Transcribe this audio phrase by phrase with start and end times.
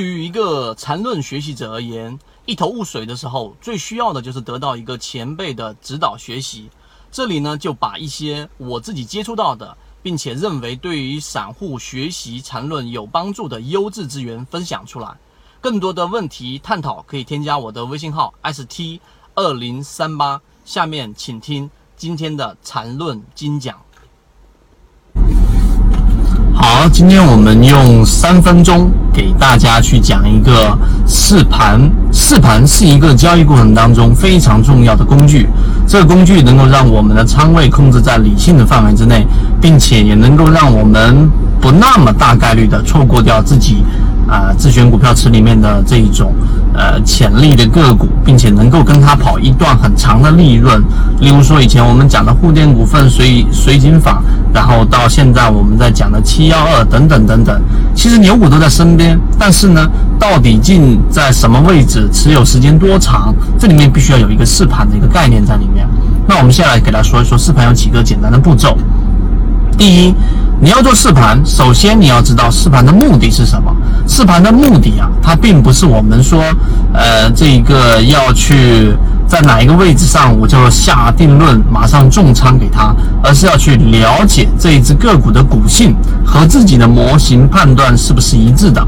[0.00, 6.70] 对于一个缠论学习者而言，一头雾水的时候，最需要的就是得到一个前辈的指导学习。
[7.12, 15.14] 这里呢，就把一些我自己接触到的，并且认为对于散户学习缠论有帮助的优质资源分享出来。
[15.60, 18.98] 更多的问题探讨，可以添加我的微信号 st
[19.34, 20.40] 二零三八。
[20.64, 23.78] 下面请听今天的缠论精讲。
[26.80, 30.74] 好，今天我们用三分钟给大家去讲一个
[31.06, 31.78] 试盘。
[32.10, 35.46] 试盘是一个交易过程当中非常重要的工具，
[35.86, 39.26] 这个工具能够让我们的仓位控制在理性的范围之内，
[39.60, 41.28] 并且也能够让我们
[41.60, 43.84] 不那么大概率的错过掉自己。
[44.26, 46.32] 啊，自选股票池里面的这一种
[46.80, 50.82] 呃潜力的个股，并且能够跟它跑一段很长的利润。
[51.20, 54.22] 例如说，以前我们讲的沪电股份、水水井坊，
[54.54, 57.60] 然后到现在我们在讲的七幺二等等等等。
[57.94, 59.86] 其实牛股都在身边，但是呢，
[60.18, 65.86] 到底进在什么位置，持有时间多长，这里面必须要有一个试盘的一个概念在里面。
[66.26, 68.78] 那我们现在来给大家说一说试盘有几个简单的步骤。
[69.76, 70.14] 第一。
[70.62, 73.74] 你要做试盘，首先你要知道试盘的目的是什么。
[74.06, 76.42] 试盘的目的啊，它并不是我们说，
[76.92, 78.94] 呃，这个要去
[79.26, 88.84] 在哪一个位置上我就下定论，马上重仓给它，而是要去了解这一只个股的股性和自己的模型判断是不是一致的。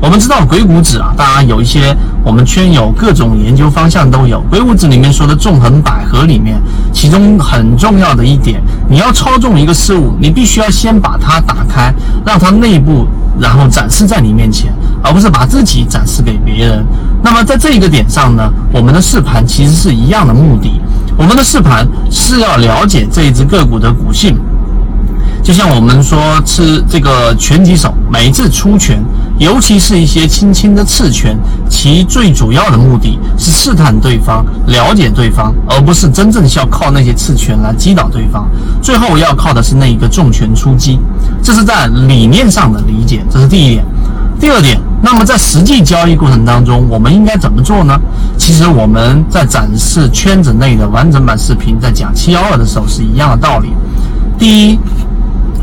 [0.00, 4.38] 我们知道鬼谷子啊，当然有一些我们圈有各种研究方向都有。
[4.50, 6.60] 鬼谷子里面说的纵横捭阖里面，
[6.92, 11.94] 其中很重要的一点，你要操纵一个事物，你必须要先把它打开，
[12.26, 13.06] 让它内部
[13.40, 16.84] 然后展示在你面前，而不是把自己展示给别人。
[17.22, 20.80] 那么在这一个点上呢，我们的试盘其实是一样的目的，
[21.16, 24.38] 我们的试盘是要了解这一只个股的股性。
[25.42, 29.02] 就像我们说吃这个拳击手，每一次出拳，
[29.38, 31.36] 尤其是一些轻轻的刺拳，
[31.68, 38.48] 其最主要的目的是试探对方，了解对方，而不是真正需要靠那些刺拳来击倒对方。
[38.80, 41.00] 最后要靠的是那一个重拳出击，
[41.42, 43.84] 这是在理念上的理解，这是第一点。
[44.38, 47.98] 第二点，那么在实际交易过程当中，我们应该怎么做呢？
[48.38, 53.70] 其实我们在展示圈子内的完整版视频，在讲七幺二的时候是一样的道理。
[54.38, 54.78] 第一。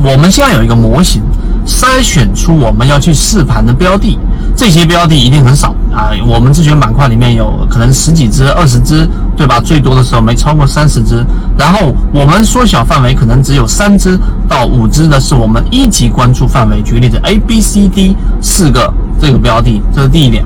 [0.00, 1.20] 我们现在有一个模型，
[1.68, 4.18] 筛选出我们要去试盘的标的，
[4.56, 6.10] 这些标的一定很少啊。
[6.26, 9.06] 我们自选板块里面有可能十几只、二十只，
[9.36, 9.60] 对吧？
[9.60, 11.22] 最多的时候没超过三十只。
[11.58, 14.18] 然后我们缩小范围，可能只有三只
[14.48, 16.80] 到五只的是我们一级关注范围。
[16.80, 18.90] 举例子，A、B、C、D 四个
[19.20, 20.42] 这个标的，这是第一点。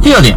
[0.00, 0.34] 第二点，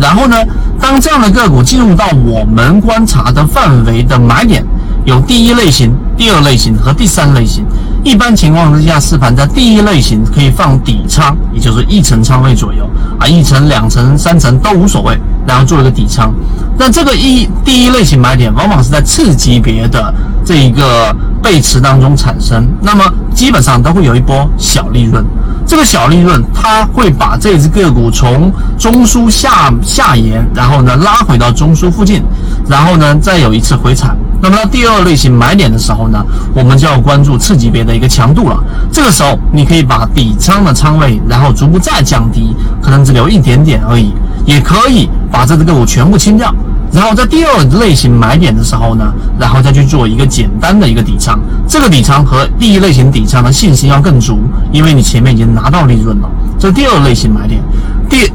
[0.00, 0.36] 然后呢，
[0.80, 4.64] 当这样的个股进入到我们观察的范围的买点。
[5.04, 7.64] 有第一类型、第二类型和第三类型。
[8.08, 12.88] 一般情况之下，试盘在第一类型可以放底仓，也就是一层仓位左右
[13.20, 15.14] 啊，一层、两层、三层都无所谓，
[15.46, 16.32] 然后做一个底仓。
[16.78, 23.04] 那这个一第一类型买点，往往是在次级别的这一个背驰当中产生，那么
[23.34, 25.22] 基本上都会有一波小利润。
[25.68, 32.22] 这个小利润，它会把这只个股从中枢下下沿，然后呢拉回到中枢附近，
[32.66, 34.16] 然后呢再有一次回踩。
[34.40, 36.24] 那么到第二类型买点的时候呢，
[36.54, 38.56] 我们就要关注次级别的一个强度了。
[38.90, 44.14] 这个时候，你可以把底仓的仓位，然后逐步再降低，可能只留一点点而已，
[44.46, 46.54] 也可以把这只个股全部清掉。
[46.92, 51.38] 然后在第二类型买点的时候呢，然后再去做一个简单的一个底仓。
[51.68, 54.40] 这个底仓和第一类型底仓的信心要更足，
[54.72, 56.28] 因为你前面已经拿到利润了。
[56.58, 57.62] 这第二类型买点。
[58.08, 58.26] 第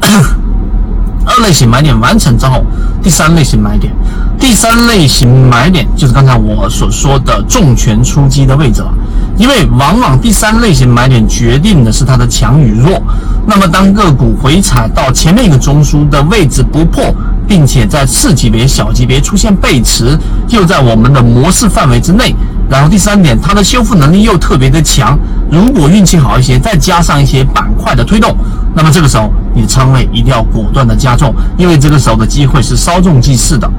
[1.26, 2.64] 二类型买点完成之后，
[3.02, 3.92] 第三类型买点。
[4.38, 8.92] 第三类型买点就是刚才我所说的重拳出击的位置了，
[9.36, 13.02] 因为往往第三类型买点决定的是它的强与弱。
[13.46, 17.14] 那么当个股回踩到前面一个中枢的位置不破，
[17.46, 20.18] 并且在次级别、小级别出现背驰，
[20.48, 22.34] 又在我们的模式范围之内，
[22.70, 25.18] 然后第三点，它的修复能力又特别的强。
[25.50, 28.34] 如果运气好一些，再加上一些板块的推动，
[28.74, 33.70] 那么这个时候你的仓位一定要果断的加重，因为这个时候的机会是稍纵即逝的。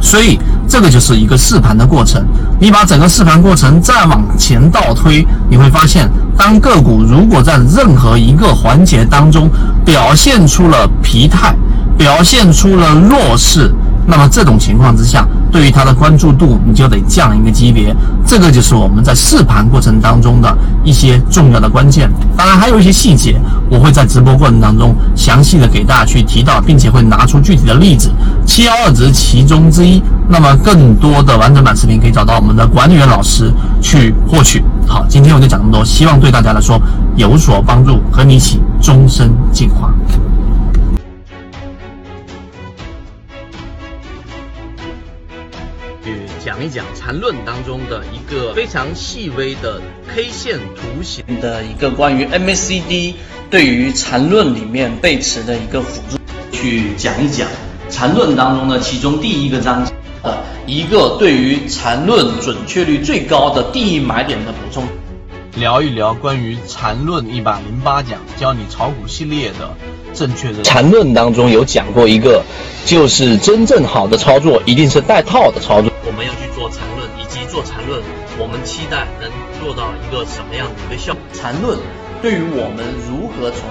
[0.00, 0.38] 所以
[0.68, 2.24] 这个就是一个试盘的过程。
[2.58, 9.50] 你把整个试盘过程再往前倒推，你会发现，当个股如果在任何一个环节当中
[9.84, 11.54] 表现出了疲态，
[11.96, 13.72] 表现出了弱势，
[14.06, 17.94] 那么这种情况之下，对于它的关注度你就得降一个级别。
[18.26, 22.10] 这个就是我们在试盘过程当中的一些重要的关键。
[22.36, 28.10] 当然还有一些细节，我会在直播过程当中详细的给大家去提到，并且会拿出具体的例子。
[28.44, 30.02] 七幺二只是其中之一。
[30.32, 34.62] 那么更多的完整版视频可以找到我们的管理员老师去获取。
[34.86, 36.80] 好，今天我就讲这么多，希望对大家来说
[37.16, 39.92] 有所帮助，和你一起终身进化。
[46.04, 46.14] 去
[46.44, 49.80] 讲一讲缠论当中的一个非常细微的
[50.14, 53.14] K 线图形的一个关于 MACD
[53.50, 56.18] 对于缠论里面背驰的一个辅助，
[56.52, 57.48] 去讲一讲
[57.90, 59.92] 缠论当中的其中第一个章节。
[60.22, 64.84] 的一个对于缠论准确率最高的第一买点的补充，
[65.56, 69.74] 聊一聊关于缠论一百零八讲教你炒股系列的
[70.14, 72.44] 正确的缠论当中有讲过一个，
[72.84, 75.89] 就是真正好的操作一定是带套的操作。
[76.10, 78.02] 我们要去做缠论，以及做缠论，
[78.36, 79.30] 我们期待能
[79.62, 81.22] 做到一个什么样的一个效果？
[81.32, 81.78] 缠论
[82.22, 83.64] 对于我们如何从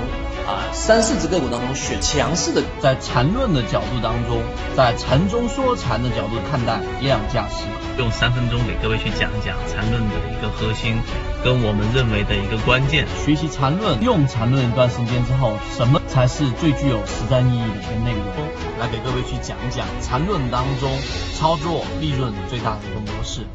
[0.50, 4.42] 啊，三四只个股当中选强势的，在缠论的角度当中，
[4.76, 7.70] 在缠中说禅的角度看待量价时，
[8.00, 10.98] 用三分钟给各位去讲一讲缠论的一个核心，
[11.44, 13.06] 跟我们认为的一个关键。
[13.24, 18.26] 学习缠论，用缠论一段时间之后，什么才是最具有实战意义的一个内容？
[18.82, 20.90] 来给各位去讲一讲缠论当中
[21.38, 23.46] 操作利润最大的一个模式。